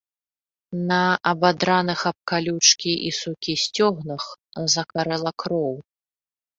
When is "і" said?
3.11-3.13